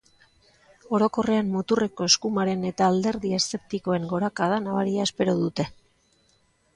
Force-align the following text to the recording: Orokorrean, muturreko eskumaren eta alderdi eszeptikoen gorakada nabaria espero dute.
Orokorrean, 0.99 1.49
muturreko 1.57 2.07
eskumaren 2.11 2.65
eta 2.69 2.87
alderdi 2.93 3.33
eszeptikoen 3.39 4.07
gorakada 4.15 4.57
nabaria 4.69 5.05
espero 5.09 5.37
dute. 5.43 5.67